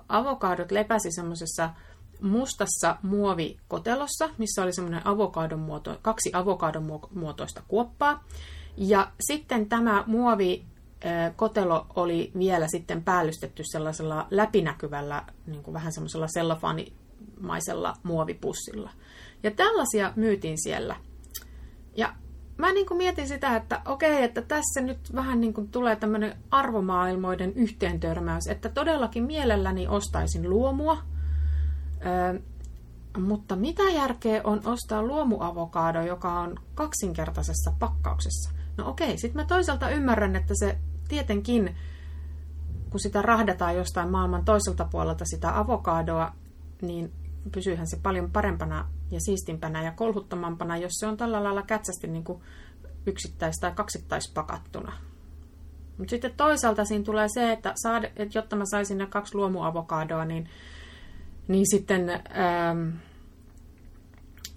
avokaadot 0.09 0.71
lepäsi 0.71 1.11
semmoisessa 1.11 1.69
mustassa 2.21 2.97
muovikotelossa, 3.01 4.29
missä 4.37 4.63
oli 4.63 4.73
semmoinen 4.73 5.07
avokadon 5.07 5.59
muoto, 5.59 5.99
kaksi 6.01 6.29
avokadon 6.33 7.01
muotoista 7.13 7.61
kuoppaa. 7.67 8.23
Ja 8.77 9.11
sitten 9.19 9.69
tämä 9.69 10.03
muovi 10.07 10.65
kotelo 11.35 11.85
oli 11.95 12.31
vielä 12.37 12.67
sitten 12.67 13.03
päällystetty 13.03 13.63
sellaisella 13.65 14.27
läpinäkyvällä, 14.31 15.23
niin 15.47 15.63
kuin 15.63 15.73
vähän 15.73 15.93
semmoisella 15.93 16.27
sellofanimaisella 16.27 17.93
muovipussilla. 18.03 18.89
Ja 19.43 19.51
tällaisia 19.51 20.13
myytiin 20.15 20.63
siellä. 20.63 20.95
Ja 21.95 22.15
mä 22.57 22.73
niin 22.73 22.85
kuin 22.85 22.97
mietin 22.97 23.27
sitä, 23.27 23.55
että 23.55 23.81
okei, 23.85 24.23
että 24.23 24.41
tässä 24.41 24.81
nyt 24.81 25.15
vähän 25.15 25.41
niin 25.41 25.53
kuin 25.53 25.67
tulee 25.67 25.95
tämmöinen 25.95 26.37
arvomaailmoiden 26.51 27.53
yhteentörmäys, 27.53 28.47
että 28.47 28.69
todellakin 28.69 29.23
mielelläni 29.23 29.87
ostaisin 29.87 30.49
luomua, 30.49 30.97
öö, 32.05 32.39
mutta 33.19 33.55
mitä 33.55 33.83
järkeä 33.83 34.41
on 34.43 34.61
ostaa 34.65 35.03
luomuavokaado, 35.03 36.01
joka 36.01 36.39
on 36.39 36.59
kaksinkertaisessa 36.75 37.71
pakkauksessa? 37.79 38.51
No 38.77 38.89
okei, 38.89 39.17
sitten 39.17 39.41
mä 39.41 39.47
toisaalta 39.47 39.89
ymmärrän, 39.89 40.35
että 40.35 40.53
se 40.55 40.77
tietenkin, 41.07 41.75
kun 42.89 42.99
sitä 42.99 43.21
rahdataan 43.21 43.75
jostain 43.75 44.09
maailman 44.09 44.45
toiselta 44.45 44.87
puolelta 44.91 45.25
sitä 45.25 45.59
avokadoa, 45.59 46.33
niin 46.81 47.11
pysyyhän 47.51 47.87
se 47.87 47.97
paljon 48.03 48.31
parempana 48.31 48.87
ja 49.11 49.19
siistimpänä 49.19 49.83
ja 49.83 49.91
kolhuttomampana, 49.91 50.77
jos 50.77 50.91
se 50.93 51.07
on 51.07 51.17
tällä 51.17 51.43
lailla 51.43 51.61
kätsästi 51.61 52.07
niin 52.07 52.23
kuin 52.23 52.41
yksittäis- 53.05 53.59
tai 53.61 53.71
kaksittaispakattuna. 53.71 54.93
Mutta 55.97 56.09
sitten 56.09 56.33
toisaalta 56.37 56.85
siinä 56.85 57.03
tulee 57.03 57.27
se, 57.33 57.51
että, 57.51 57.73
saada, 57.75 58.07
että 58.15 58.37
jotta 58.37 58.55
mä 58.55 58.63
saisin 58.65 58.97
ne 58.97 59.05
kaksi 59.05 59.35
luomuavokadoa, 59.35 60.25
niin, 60.25 60.49
niin 61.51 61.65
sitten... 61.69 62.09
Ähm, 62.09 62.89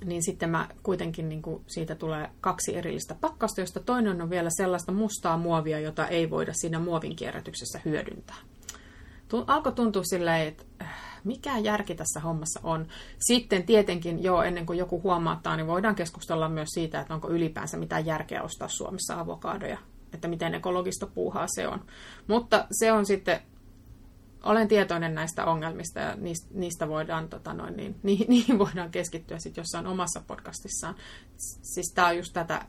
niin 0.05 0.23
sitten 0.23 0.51
mä 0.51 0.69
kuitenkin 0.83 1.29
niin 1.29 1.43
kuin 1.43 1.65
siitä 1.67 1.95
tulee 1.95 2.31
kaksi 2.41 2.77
erillistä 2.77 3.15
pakkausta, 3.21 3.61
josta 3.61 3.81
toinen 3.81 4.23
on 4.23 4.31
vielä 4.31 4.51
sellaista 4.51 4.93
mustaa 4.93 5.39
muovia, 5.39 5.81
jota 5.81 6.09
ei 6.09 6.31
voida 6.31 6.53
siinä 6.55 6.79
muovin 6.79 7.17
kierrätyksessä 7.17 7.81
hyödyntää. 7.85 8.37
Alkoi 9.47 9.73
tuntua 9.73 10.03
silleen, 10.05 10.49
että 10.49 10.65
äh, 10.83 10.89
mikä 11.25 11.59
järki 11.59 11.95
tässä 11.95 12.21
hommassa 12.21 12.61
on. 12.63 12.87
Sitten 13.19 13.63
tietenkin 13.63 14.23
jo 14.23 14.43
ennen 14.43 14.67
kuin 14.67 14.79
joku 14.79 15.03
huomauttaa, 15.03 15.57
niin 15.57 15.67
voidaan 15.67 15.95
keskustella 15.95 16.49
myös 16.49 16.69
siitä, 16.71 17.01
että 17.01 17.15
onko 17.15 17.29
ylipäänsä 17.31 17.77
mitään 17.77 18.07
järkeä 18.07 18.43
ostaa 18.43 18.69
Suomessa 18.69 19.21
avokadoja, 19.21 19.79
että 20.13 20.29
miten 20.29 20.55
ekologista 20.55 21.07
puuhaa 21.07 21.47
se 21.49 21.69
on. 21.69 21.85
Mutta 22.27 22.67
se 22.71 22.93
on 22.93 23.07
sitten 23.07 23.41
olen 24.45 24.69
tietoinen 24.69 25.15
näistä 25.15 25.45
ongelmista 25.45 26.01
ja 26.01 26.17
niistä, 26.17 26.49
niistä 26.55 26.89
voidaan, 26.89 27.29
tota 27.29 27.55
noin, 27.55 27.77
niin, 27.77 27.97
niihin, 28.03 28.27
niihin 28.35 28.59
voidaan 28.59 28.91
keskittyä 28.91 29.39
sitten 29.39 29.63
jossain 29.63 29.87
omassa 29.87 30.23
podcastissaan. 30.27 30.95
Siis 31.63 31.93
tämä 31.95 32.09
on 32.09 32.17
just 32.17 32.33
tätä, 32.33 32.67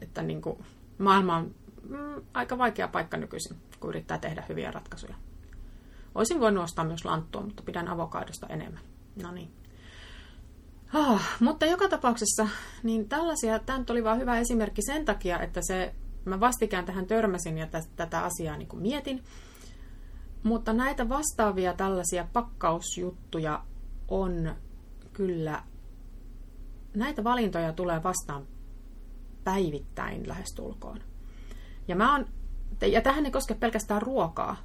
että 0.00 0.22
niin 0.22 0.42
kuin, 0.42 0.64
maailma 0.98 1.36
on 1.36 1.54
mm, 1.88 2.22
aika 2.34 2.58
vaikea 2.58 2.88
paikka 2.88 3.16
nykyisin, 3.16 3.56
kun 3.80 3.90
yrittää 3.90 4.18
tehdä 4.18 4.44
hyviä 4.48 4.70
ratkaisuja. 4.70 5.14
Olisin 6.14 6.40
voinut 6.40 6.64
ostaa 6.64 6.84
myös 6.84 7.04
lanttua, 7.04 7.42
mutta 7.42 7.62
pidän 7.62 7.88
avokaadosta 7.88 8.46
enemmän. 8.46 8.82
No 9.22 9.32
niin. 9.32 9.50
Oh, 10.94 11.20
mutta 11.40 11.66
joka 11.66 11.88
tapauksessa, 11.88 12.48
niin 12.82 13.08
tällaisia, 13.08 13.58
tämä 13.58 13.84
oli 13.90 14.04
vain 14.04 14.20
hyvä 14.20 14.38
esimerkki 14.38 14.82
sen 14.82 15.04
takia, 15.04 15.40
että 15.40 15.60
se, 15.62 15.94
mä 16.24 16.40
vastikään 16.40 16.84
tähän 16.84 17.06
törmäsin 17.06 17.58
ja 17.58 17.66
tästä, 17.66 17.92
tätä 17.96 18.24
asiaa 18.24 18.56
niin 18.56 18.68
kuin 18.68 18.82
mietin. 18.82 19.22
Mutta 20.42 20.72
näitä 20.72 21.08
vastaavia 21.08 21.74
tällaisia 21.74 22.26
pakkausjuttuja 22.32 23.62
on 24.08 24.54
kyllä, 25.12 25.62
näitä 26.94 27.24
valintoja 27.24 27.72
tulee 27.72 28.02
vastaan 28.02 28.46
päivittäin 29.44 30.28
lähestulkoon. 30.28 30.98
Ja, 31.88 31.96
mä 31.96 32.14
on, 32.14 32.26
ja 32.92 33.02
tähän 33.02 33.26
ei 33.26 33.32
koske 33.32 33.54
pelkästään 33.54 34.02
ruokaa, 34.02 34.56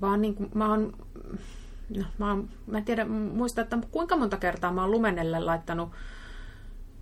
vaan 0.00 0.20
niin 0.20 0.34
kuin, 0.34 0.50
mä 0.54 0.68
oon, 0.68 0.92
no, 1.96 2.04
mä, 2.18 2.28
oon, 2.28 2.48
mä 2.66 2.78
en 2.78 2.84
tiedä, 2.84 3.04
muista, 3.04 3.60
että 3.60 3.78
kuinka 3.90 4.16
monta 4.16 4.36
kertaa 4.36 4.72
mä 4.72 4.80
oon 4.80 4.90
Lumenelle 4.90 5.40
laittanut, 5.40 5.90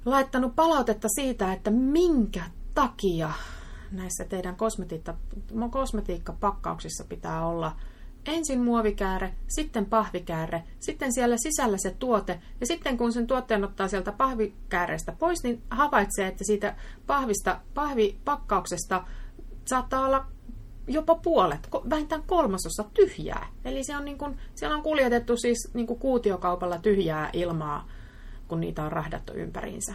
laittanut 0.05 0.57
palautetta 0.57 1.09
siitä, 1.09 1.53
että 1.53 1.71
minkä 1.71 2.45
takia 2.75 3.33
näissä 3.93 4.25
teidän 4.25 4.57
kosmetiikka, 4.57 5.17
kosmetiikkapakkauksissa 5.71 7.05
pitää 7.09 7.47
olla– 7.47 7.77
ensin 8.29 8.61
muovikääre, 8.61 9.35
sitten 9.47 9.87
pahvikääre, 9.87 10.63
sitten 10.81 11.13
siellä 11.13 11.37
sisällä 11.39 11.77
se 11.79 11.97
tuote, 11.99 12.41
ja 12.61 12.67
sitten 12.67 12.99
kun 12.99 13.13
sen 13.13 13.27
tuotteen 13.27 13.65
ottaa 13.65 13.89
sieltä 13.89 14.13
pahvikääreestä 14.13 15.13
pois, 15.13 15.43
niin 15.43 15.63
havaitsee, 15.71 16.27
että 16.27 16.45
siitä 16.45 16.77
pahvista, 17.07 17.61
pahvipakkauksesta 17.75 19.05
saattaa 19.65 20.07
olla 20.07 20.27
jopa 20.87 21.15
puolet, 21.15 21.69
vähintään 21.91 22.23
kolmasosa 22.27 22.85
tyhjää. 22.95 23.47
Eli 23.65 23.85
se 23.85 23.97
on 23.97 24.05
niin 24.05 24.19
kuin, 24.19 24.39
siellä 24.55 24.77
on 24.77 24.83
kuljetettu 24.83 25.37
siis 25.37 25.71
niin 25.75 25.87
kuin 25.87 25.99
kuutiokaupalla 25.99 26.79
tyhjää 26.79 27.31
ilmaa, 27.33 27.89
kun 28.49 28.61
niitä 28.61 28.85
on 28.85 28.93
rahdattu 28.93 29.33
ympäriinsä. 29.33 29.95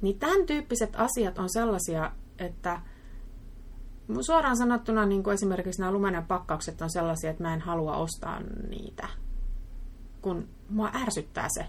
Niin 0.00 0.18
tämän 0.18 0.46
tyyppiset 0.46 0.96
asiat 0.96 1.38
on 1.38 1.48
sellaisia, 1.50 2.12
että 2.38 2.80
suoraan 4.20 4.56
sanottuna 4.56 5.06
niin 5.06 5.22
kuin 5.22 5.34
esimerkiksi 5.34 5.80
nämä 5.80 5.92
lumenen 5.92 6.26
pakkaukset 6.26 6.82
on 6.82 6.90
sellaisia, 6.90 7.30
että 7.30 7.42
mä 7.42 7.54
en 7.54 7.60
halua 7.60 7.96
ostaa 7.96 8.40
niitä, 8.68 9.08
kun 10.22 10.48
mua 10.68 10.90
ärsyttää 11.02 11.46
se. 11.48 11.66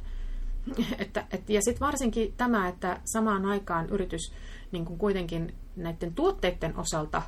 että, 1.04 1.26
et, 1.32 1.50
ja 1.50 1.62
sitten 1.62 1.86
varsinkin 1.86 2.34
tämä, 2.38 2.68
että 2.68 3.02
samaan 3.06 3.46
aikaan 3.46 3.90
yritys 3.90 4.34
niin 4.72 4.86
kuin 4.86 5.00
kuitenkin 5.00 5.54
näiden 5.76 6.14
tuotteiden 6.14 6.78
osalta 6.78 7.22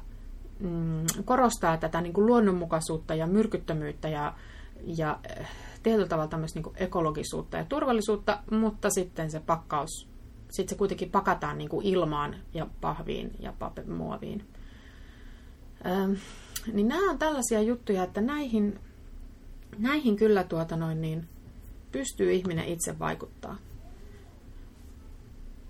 mm, 0.60 1.06
korostaa 1.26 1.78
tätä 1.78 2.02
niin 2.02 2.14
kuin 2.14 2.26
luonnonmukaisuutta 2.26 3.16
ja 3.16 3.28
myrkyttömyyttä 3.28 4.10
ja, 4.10 4.34
ja 4.98 5.20
äh, 5.40 5.50
tietyllä 5.84 6.08
tavalla 6.08 6.38
myös 6.38 6.56
niin 6.56 6.64
kuin 6.64 6.76
ekologisuutta 6.80 7.58
ja 7.58 7.66
turvallisuutta, 7.66 8.40
mutta 8.52 8.90
sitten 8.90 9.32
se 9.32 9.40
pakkaus, 9.40 10.10
sitten 10.50 10.70
se 10.70 10.78
kuitenkin 10.78 11.12
pakataan 11.12 11.58
niin 11.58 11.70
kuin 11.70 11.86
ilmaan 11.86 12.36
ja 12.54 12.68
pahviin 12.82 13.32
ja 13.40 13.54
muoviin. 13.88 14.57
Niin 16.74 16.88
nämä 16.88 17.12
on 17.12 17.20
tällaisia 17.20 17.62
juttuja, 17.62 18.03
että 18.03 18.22
näihin, 18.22 18.79
näihin 19.77 20.15
kyllä 20.15 20.44
tuota 20.44 20.75
noin 20.75 21.01
niin, 21.01 21.27
pystyy 21.91 22.32
ihminen 22.34 22.65
itse 22.65 23.00
vaikuttaa. 23.00 23.58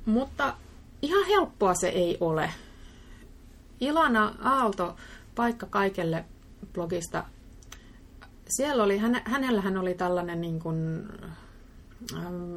Mutta 0.06 0.56
ihan 1.02 1.26
helppoa 1.28 1.74
se 1.76 1.88
ei 1.88 2.18
ole. 2.20 2.50
Ilana 3.80 4.36
Aalto, 4.42 4.96
paikka 5.36 5.66
kaikelle 5.66 6.26
blogista. 6.74 7.24
Siellä 8.50 8.84
oli, 8.84 8.98
hänellähän 9.24 9.78
oli 9.78 9.94
tällainen 9.94 10.42
niin 10.42 10.60
kuin, 10.60 11.08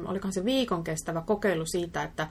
olikohan 0.05 0.33
se 0.33 0.45
viikon 0.45 0.83
kestävä 0.83 1.21
kokeilu 1.21 1.65
siitä, 1.65 2.03
että 2.03 2.27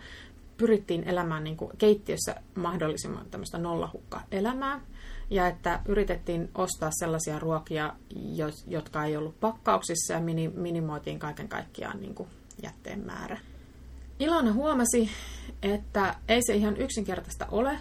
pyrittiin 0.57 1.05
elämään 1.05 1.45
niin 1.45 1.57
kuin 1.57 1.71
keittiössä 1.79 2.35
mahdollisimman 2.55 3.27
tämmöistä 3.31 3.59
nollahukka-elämää. 3.59 4.81
Ja 5.31 5.47
että 5.47 5.81
yritettiin 5.87 6.51
ostaa 6.55 6.91
sellaisia 6.93 7.39
ruokia, 7.39 7.93
jotka 8.67 9.05
ei 9.05 9.17
ollut 9.17 9.41
pakkauksissa 9.41 10.13
ja 10.13 10.21
minimoitiin 10.55 11.19
kaiken 11.19 11.49
kaikkiaan 11.49 12.01
niin 12.01 12.15
kuin 12.15 12.29
jätteen 12.63 13.07
määrä. 13.07 13.39
Ilona 14.19 14.53
huomasi, 14.53 15.11
että 15.63 16.15
ei 16.29 16.43
se 16.43 16.55
ihan 16.55 16.77
yksinkertaista 16.77 17.47
ole, 17.51 17.79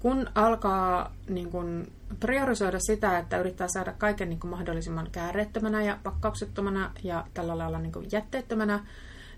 kun 0.00 0.28
alkaa 0.34 1.14
niin 1.28 1.50
kuin, 1.50 1.92
priorisoida 2.20 2.78
sitä, 2.80 3.18
että 3.18 3.38
yrittää 3.38 3.68
saada 3.68 3.92
kaiken 3.92 4.28
niin 4.28 4.40
kuin, 4.40 4.50
mahdollisimman 4.50 5.08
kääreettömänä 5.12 5.82
ja 5.82 5.98
pakkauksettomana 6.02 6.92
ja 7.02 7.26
tällä 7.34 7.58
lailla 7.58 7.78
niin 7.78 7.92
kuin, 7.92 8.06
jätteettömänä, 8.12 8.86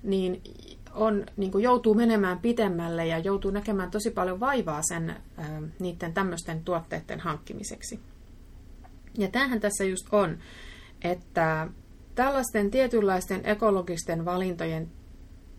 niin 0.02 0.42
on, 0.94 1.26
niin 1.36 1.52
kuin 1.52 1.64
joutuu 1.64 1.94
menemään 1.94 2.38
pitemmälle 2.38 3.06
ja 3.06 3.18
joutuu 3.18 3.50
näkemään 3.50 3.90
tosi 3.90 4.10
paljon 4.10 4.40
vaivaa 4.40 4.82
sen 4.82 5.16
niiden 5.78 6.14
tämmöisten 6.14 6.64
tuotteiden 6.64 7.20
hankkimiseksi. 7.20 8.00
Ja 9.18 9.28
tämähän 9.28 9.60
tässä 9.60 9.84
just 9.84 10.06
on, 10.12 10.38
että 11.02 11.68
tällaisten 12.14 12.70
tietynlaisten 12.70 13.40
ekologisten 13.44 14.24
valintojen 14.24 14.90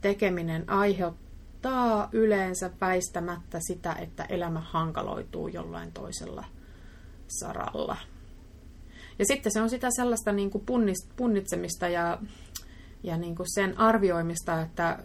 tekeminen 0.01 0.69
aiheuttaa 0.69 2.09
yleensä 2.11 2.71
väistämättä 2.81 3.59
sitä, 3.67 3.93
että 3.93 4.23
elämä 4.23 4.59
hankaloituu 4.59 5.47
jollain 5.47 5.91
toisella 5.91 6.45
saralla. 7.27 7.97
Ja 9.19 9.25
sitten 9.25 9.51
se 9.51 9.61
on 9.61 9.69
sitä 9.69 9.89
sellaista 9.91 10.31
niin 10.31 10.51
kuin 10.51 10.65
punnitsemista 11.15 11.87
ja, 11.87 12.19
ja 13.03 13.17
niin 13.17 13.35
kuin 13.35 13.53
sen 13.53 13.77
arvioimista, 13.77 14.61
että 14.61 14.99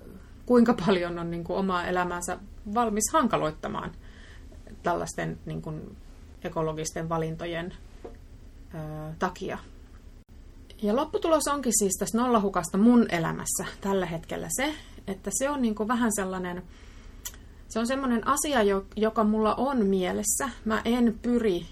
kuinka 0.47 0.75
paljon 0.87 1.19
on 1.19 1.31
niin 1.31 1.45
kuin 1.45 1.59
omaa 1.59 1.87
elämänsä 1.87 2.39
valmis 2.75 3.05
hankaloittamaan 3.13 3.93
tällaisten 4.83 5.39
niin 5.47 5.63
kuin 5.63 5.97
ekologisten 6.45 7.09
valintojen 7.09 7.75
ö, 8.75 8.79
takia. 9.19 9.59
Ja 10.83 10.97
lopputulos 10.97 11.49
onkin 11.49 11.73
siis 11.79 11.93
tässä 11.99 12.19
nollahukasta 12.19 12.79
mun 12.79 13.07
elämässä 13.11 13.65
tällä 13.81 14.07
hetkellä 14.07 14.49
se, 14.51 14.75
että 15.07 15.31
se 15.33 15.51
on 15.51 15.63
niin 15.63 15.75
kuin 15.75 15.89
vähän 15.89 16.13
sellainen, 16.15 16.63
se 17.69 17.79
on 17.79 17.87
semmoinen 17.87 18.27
asia, 18.27 18.83
joka 18.97 19.25
mulla 19.25 19.55
on 19.55 19.87
mielessä. 19.87 20.51
Mä 20.65 20.83
en 20.85 21.19
pyri 21.23 21.67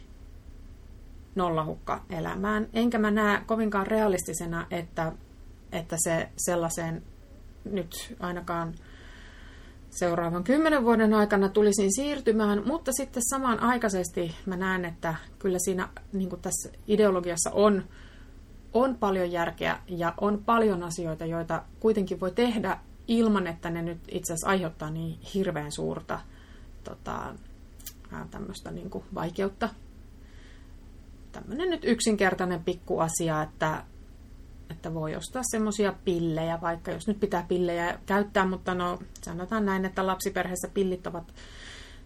nollahukka 1.35 2.03
elämään, 2.11 2.69
enkä 2.73 2.99
mä 2.99 3.11
näe 3.11 3.43
kovinkaan 3.47 3.87
realistisena, 3.87 4.67
että, 4.71 5.13
että 5.73 5.97
se 5.99 6.29
sellaiseen 6.37 7.03
nyt 7.65 8.17
ainakaan 8.21 8.75
seuraavan 9.91 10.45
kymmenen 10.45 10.85
vuoden 10.85 11.15
aikana 11.15 11.49
tulisin 11.49 11.95
siirtymään, 11.95 12.63
mutta 12.67 12.93
sitten 12.93 13.23
samanaikaisesti 13.31 14.35
mä 14.47 14.57
näen, 14.57 14.85
että 14.85 15.15
kyllä 15.39 15.59
siinä 15.59 15.89
niin 16.13 16.31
tässä 16.43 16.69
ideologiassa 16.89 17.51
on, 17.51 17.85
on 18.73 18.97
paljon 18.97 19.33
järkeä 19.33 19.79
ja 19.89 20.15
on 20.21 20.43
paljon 20.47 20.83
asioita, 20.83 21.27
joita 21.27 21.63
kuitenkin 21.81 22.21
voi 22.21 22.31
tehdä 22.31 22.79
ilman, 23.09 23.47
että 23.47 23.71
ne 23.71 23.83
nyt 23.83 23.99
itse 24.09 24.33
asiassa 24.33 24.49
aiheuttaa 24.49 24.91
niin 24.91 25.19
hirveän 25.35 25.73
suurta 25.73 26.21
tota, 26.85 27.35
tämmöistä 28.31 28.71
niin 28.71 28.91
vaikeutta. 29.15 29.69
Tämmöinen 31.33 31.71
nyt 31.71 31.85
yksinkertainen 31.85 32.65
pikku 32.65 32.99
asia, 32.99 33.43
että 33.43 33.85
että 34.71 34.95
voi 34.95 35.17
ostaa 35.17 35.43
semmoisia 35.51 35.95
pillejä, 36.05 36.61
vaikka 36.61 36.91
jos 36.91 37.07
nyt 37.07 37.21
pitää 37.21 37.45
pillejä 37.49 37.99
käyttää, 38.07 38.47
mutta 38.47 38.75
no 38.75 38.99
sanotaan 39.23 39.67
näin, 39.67 39.85
että 39.85 40.07
lapsiperheessä 40.07 40.69
pillit 40.75 41.07
ovat 41.07 41.35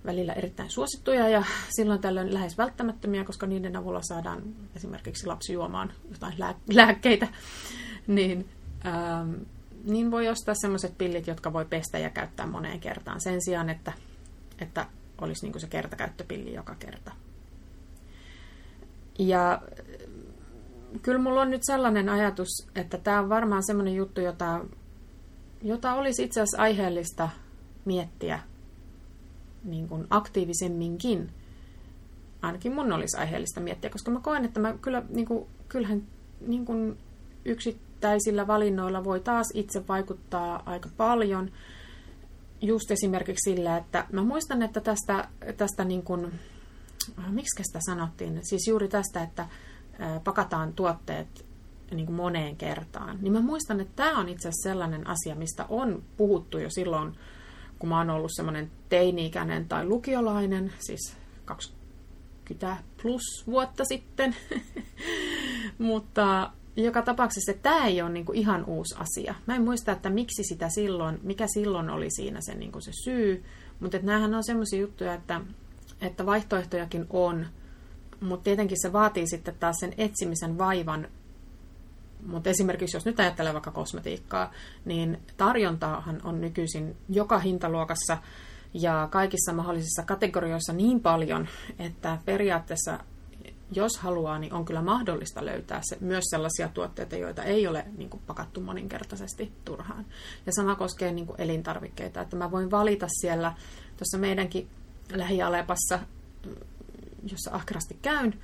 välillä 0.05 0.33
erittäin 0.33 0.71
suosittuja 0.71 1.29
ja 1.29 1.45
silloin 1.77 2.01
tällöin 2.01 2.35
lähes 2.35 2.59
välttämättömiä, 2.59 3.25
koska 3.25 3.47
niiden 3.47 3.77
avulla 3.77 4.03
saadaan 4.03 4.43
esimerkiksi 4.77 5.27
lapsi 5.27 5.53
juomaan 5.53 5.93
jotain 6.11 6.35
lääkkeitä, 6.69 7.29
niin, 8.07 8.49
ähm, 8.87 9.35
niin 9.85 10.11
voi 10.11 10.29
ostaa 10.29 10.55
semmoiset 10.55 10.99
pillit, 10.99 11.27
jotka 11.27 11.53
voi 11.53 11.65
pestä 11.65 11.99
ja 11.99 12.11
käyttää 12.11 12.47
moneen 12.47 12.81
kertaan 12.81 13.21
sen 13.21 13.43
sijaan, 13.45 13.71
että, 13.71 13.93
että 14.59 14.87
olisi 15.21 15.47
niin 15.47 15.61
se 15.61 15.67
kertakäyttöpilli 15.67 16.55
joka 16.55 16.75
kerta. 16.75 17.13
Ja 19.19 19.63
kyllä 21.03 21.19
mulla 21.19 21.41
on 21.41 21.51
nyt 21.51 21.63
sellainen 21.65 22.09
ajatus, 22.09 22.49
että 22.75 22.99
tämä 22.99 23.21
on 23.21 23.29
varmaan 23.29 23.67
semmoinen 23.67 23.95
juttu, 23.95 24.21
jota, 24.21 24.65
jota 25.63 25.95
olisi 25.95 26.25
itse 26.25 26.41
asiassa 26.41 26.63
aiheellista 26.63 27.29
miettiä 27.85 28.41
niin 29.65 29.89
kuin 29.89 30.07
aktiivisemminkin. 30.11 31.31
Ainakin 32.43 32.75
mun 32.75 32.93
olisi 32.93 33.17
aiheellista 33.17 33.61
miettiä, 33.61 33.91
koska 33.91 34.11
mä 34.11 34.21
koen, 34.21 34.45
että 34.45 34.61
mä 34.61 34.75
kyllä, 34.83 35.03
niin 35.09 35.27
kuin, 35.27 35.47
kyllähän 35.69 36.03
niin 36.47 36.65
kuin 36.65 36.99
yksittäisillä 37.45 38.47
valinnoilla 38.47 39.05
voi 39.05 39.21
taas 39.21 39.47
itse 39.55 39.89
vaikuttaa 39.89 40.63
aika 40.67 40.89
paljon. 40.97 41.51
Just 42.63 42.91
esimerkiksi 42.91 43.51
sillä, 43.51 43.77
että 43.77 44.07
mä 44.13 44.23
muistan, 44.23 44.63
että 44.63 44.81
tästä, 44.81 45.29
tästä 45.57 45.85
niin 45.85 46.03
kuin, 46.03 46.33
miksi 47.31 47.63
sitä 47.63 47.79
sanottiin, 47.87 48.41
siis 48.43 48.69
juuri 48.69 48.89
tästä, 48.89 49.23
että 49.23 49.49
pakataan 50.25 50.73
tuotteet 50.73 51.51
niin 51.91 52.07
kuin 52.07 52.17
moneen 52.17 52.57
kertaan. 52.57 53.19
Niin 53.21 53.33
mä 53.33 53.41
muistan, 53.41 53.81
että 53.81 53.93
tämä 53.97 54.19
on 54.19 54.29
itse 54.29 54.49
asiassa 54.49 54.69
sellainen 54.69 55.07
asia, 55.07 55.35
mistä 55.35 55.67
on 55.69 56.03
puhuttu 56.17 56.59
jo 56.59 56.71
silloin, 56.71 57.13
kun 57.79 57.89
mä 57.89 57.99
oon 57.99 58.11
ollut 58.11 58.31
semmoinen 58.35 58.71
teini-ikäinen 58.89 59.69
tai 59.69 59.87
lukiolainen, 59.87 60.73
siis 60.79 61.17
20 61.45 62.77
plus 63.03 63.23
vuotta 63.47 63.85
sitten. 63.85 64.37
Mutta 65.79 66.51
joka 66.77 67.03
tapauksessa 67.03 67.53
tämä 67.63 67.87
ei 67.87 68.03
ole 68.03 68.25
kuin 68.25 68.39
ihan 68.39 68.65
uusi 68.65 68.95
asia. 68.99 69.35
Mä 69.47 69.55
en 69.55 69.65
muista, 69.65 69.93
että 69.93 70.11
miksi 70.11 70.45
sitä 70.45 70.69
silloin, 70.69 71.19
mikä 71.23 71.47
silloin 71.47 71.91
oli 71.91 72.11
siinä 72.11 72.41
se, 72.41 72.55
kuin 72.73 72.83
se 72.83 72.93
syy, 73.05 73.45
mutta 73.81 73.99
näähän 74.03 74.35
on 74.35 74.45
semmoisia 74.45 74.81
juttuja, 74.81 75.15
että, 75.15 75.41
että 76.01 76.27
vaihtoehtojakin 76.27 77.07
on– 77.11 77.47
mutta 78.21 78.45
tietenkin 78.45 78.79
se 78.81 78.93
vaatii 78.93 79.27
sitten 79.27 79.55
taas 79.61 79.77
sen 79.81 79.95
etsimisen 79.99 80.59
vaivan. 80.59 81.09
Mutta 82.27 82.51
esimerkiksi 82.51 82.97
jos 82.97 83.05
nyt 83.05 83.21
ajattelee 83.21 83.53
vaikka 83.53 83.71
kosmetiikkaa, 83.71 84.53
niin 84.85 85.19
tarjontaahan 85.37 86.21
on 86.25 86.41
nykyisin 86.41 86.97
joka 87.09 87.39
hintaluokassa 87.39 88.19
ja 88.75 89.09
kaikissa 89.11 89.53
mahdollisissa 89.53 90.03
kategorioissa 90.03 90.73
niin 90.73 91.01
paljon, 91.01 91.49
että 91.79 92.19
periaatteessa 92.25 92.99
jos 93.73 93.99
haluaa, 93.99 94.39
niin 94.39 94.53
on 94.53 94.65
kyllä 94.65 94.83
mahdollista 94.83 95.45
löytää 95.45 95.81
se, 95.83 95.97
myös 96.01 96.25
sellaisia 96.31 96.69
tuotteita, 96.69 97.17
joita 97.17 97.43
ei 97.43 97.67
ole 97.67 97.85
niin 97.97 98.11
kuin, 98.11 98.23
pakattu 98.27 98.61
moninkertaisesti 98.61 99.53
turhaan. 99.65 100.07
Ja 100.47 100.53
sama 100.53 100.75
koskee 100.75 101.13
niin 101.13 101.27
kuin, 101.27 101.41
elintarvikkeita, 101.41 102.21
että 102.21 102.37
mä 102.37 102.51
voin 102.51 102.71
valita 102.71 103.07
siellä 103.09 103.55
tuossa 103.97 104.19
meidänkin 104.19 104.69
lähialepassa 105.13 105.99
jossa 107.23 107.51
ahkerasti 107.53 107.99
käyn, 108.03 108.41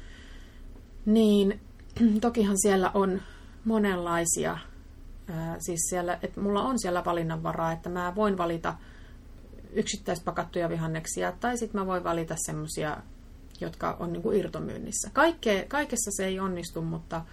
niin 1.07 1.61
tokihan 2.21 2.57
siellä 2.63 2.91
on 2.95 3.23
monenlaisia, 3.65 4.59
siis 5.59 5.81
siellä, 5.91 6.19
että 6.23 6.41
mulla 6.41 6.63
on 6.63 6.79
siellä 6.79 7.05
valinnanvaraa, 7.05 7.73
että 7.73 7.89
mä 7.89 8.13
voin 8.15 8.39
valita 8.39 8.75
yksittäispakattuja 9.73 10.69
vihanneksia, 10.69 11.33
tai 11.33 11.59
sitten 11.59 11.81
mä 11.81 11.87
voin 11.87 12.05
valita 12.05 12.35
semmoisia, 12.39 12.97
jotka 13.61 13.97
on 14.01 14.13
niin 14.13 14.35
irtomyynnissä. 14.35 15.11
Kaikke, 15.13 15.67
kaikessa 15.69 16.11
se 16.11 16.27
ei 16.27 16.41
onnistu, 16.41 16.83
mutta, 16.83 17.25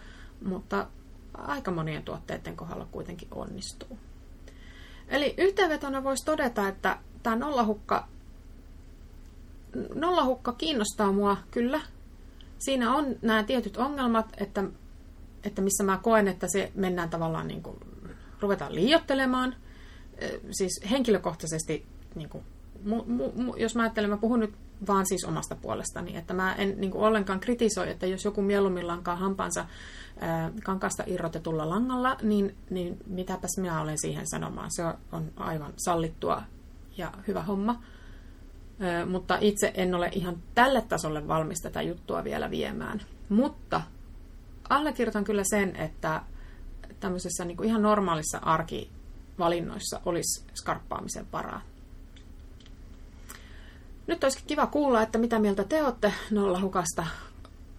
mutta 0.45 0.87
aika 1.33 1.71
monien 1.71 2.03
tuotteiden 2.03 2.55
kohdalla 2.55 2.87
kuitenkin 2.91 3.27
onnistuu. 3.31 3.97
Eli 5.07 5.33
yhteenvetona 5.37 6.03
voisi 6.03 6.25
todeta, 6.25 6.67
että 6.67 6.99
tämä 7.23 7.35
nollahukka 7.35 8.07
nollahukka 9.95 10.53
kiinnostaa 10.53 11.11
mua 11.11 11.37
kyllä. 11.51 11.81
Siinä 12.59 12.95
on 12.95 13.05
nämä 13.21 13.43
tietyt 13.43 13.77
ongelmat, 13.77 14.25
että, 14.37 14.63
että 15.43 15.61
missä 15.61 15.83
mä 15.83 15.99
koen, 16.03 16.27
että 16.27 16.47
se 16.47 16.71
mennään 16.75 17.09
tavallaan 17.09 17.47
niin 17.47 17.63
kuin, 17.63 17.77
ruvetaan 18.39 18.75
liiottelemaan. 18.75 19.55
Siis 20.51 20.81
henkilökohtaisesti, 20.91 21.85
niin 22.15 22.29
kuin, 22.29 22.43
mu, 22.83 23.03
mu, 23.07 23.31
mu, 23.35 23.55
jos 23.55 23.75
mä 23.75 23.81
ajattelen, 23.81 24.09
mä 24.09 24.17
puhun 24.17 24.39
nyt 24.39 24.53
vaan 24.87 25.05
siis 25.05 25.25
omasta 25.25 25.55
puolestani. 25.55 26.17
Että 26.17 26.33
mä 26.33 26.53
en 26.55 26.73
niin 26.77 26.91
kuin 26.91 27.03
ollenkaan 27.03 27.39
kritisoi, 27.39 27.89
että 27.89 28.05
jos 28.05 28.25
joku 28.25 28.41
mieluummin 28.41 28.87
lankaa 28.87 29.15
hampansa 29.15 29.65
ää, 30.19 30.51
kankasta 30.63 31.03
irrotetulla 31.07 31.69
langalla, 31.69 32.17
niin, 32.21 32.55
niin 32.69 32.97
mitäpäs 33.07 33.51
minä 33.57 33.81
olen 33.81 33.97
siihen 33.97 34.27
sanomaan. 34.27 34.71
Se 34.71 34.83
on 35.11 35.31
aivan 35.35 35.73
sallittua 35.77 36.41
ja 36.97 37.11
hyvä 37.27 37.41
homma. 37.41 37.83
Mutta 39.09 39.37
itse 39.41 39.71
en 39.75 39.95
ole 39.95 40.09
ihan 40.11 40.37
tälle 40.55 40.81
tasolle 40.81 41.27
valmis 41.27 41.61
tätä 41.61 41.81
juttua 41.81 42.23
vielä 42.23 42.51
viemään. 42.51 43.01
Mutta 43.29 43.81
allekirjoitan 44.69 45.23
kyllä 45.23 45.43
sen, 45.43 45.75
että 45.75 46.21
tämmöisessä 46.99 47.45
niin 47.45 47.57
kuin 47.57 47.69
ihan 47.69 47.81
normaalissa 47.81 48.37
arkivalinnoissa 48.37 50.01
olisi 50.05 50.45
skarppaamisen 50.53 51.27
varaa. 51.33 51.61
Nyt 54.07 54.23
olisi 54.23 54.43
kiva 54.47 54.67
kuulla, 54.67 55.01
että 55.01 55.17
mitä 55.17 55.39
mieltä 55.39 55.63
te 55.63 55.83
olette 55.83 56.13
nollahukasta. 56.31 57.07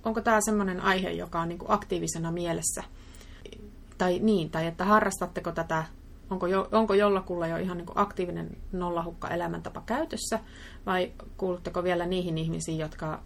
Onko 0.05 0.21
tämä 0.21 0.41
semmoinen 0.41 0.81
aihe, 0.81 1.11
joka 1.11 1.41
on 1.41 1.49
niin 1.49 1.59
kuin 1.59 1.71
aktiivisena 1.71 2.33
mielessä? 2.33 2.83
Tai 3.99 4.19
niin, 4.19 4.51
tai 4.51 4.67
että 4.67 4.85
harrastatteko 4.85 5.53
tätä, 5.53 5.85
onko, 6.31 6.47
jo, 6.47 6.69
onko 6.73 6.95
jollakulla 6.95 7.47
jo 7.47 7.57
ihan 7.57 7.77
niin 7.77 7.87
kuin 7.87 7.99
aktiivinen 7.99 8.57
nollahukka 8.73 9.29
elämäntapa 9.29 9.83
käytössä, 9.87 10.39
vai 10.87 11.13
kuulutteko 11.37 11.85
vielä 11.85 12.07
niihin 12.07 12.39
ihmisiin, 12.39 12.79
jotka 12.79 13.23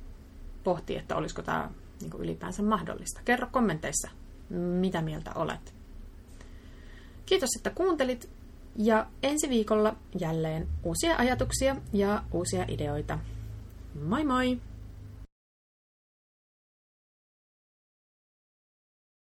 pohtii, 0.64 0.96
että 0.96 1.16
olisiko 1.16 1.42
tämä 1.42 1.70
niin 2.00 2.10
kuin 2.10 2.22
ylipäänsä 2.22 2.62
mahdollista? 2.62 3.20
Kerro 3.24 3.48
kommenteissa, 3.52 4.08
mitä 4.80 5.02
mieltä 5.02 5.32
olet. 5.34 5.74
Kiitos, 7.26 7.48
että 7.56 7.70
kuuntelit 7.70 8.30
ja 8.76 9.06
ensi 9.22 9.48
viikolla 9.48 9.96
jälleen 10.20 10.68
uusia 10.82 11.16
ajatuksia 11.16 11.76
ja 11.92 12.22
uusia 12.32 12.64
ideoita. 12.68 13.18
Moi 14.04 14.24
moi! 14.24 14.60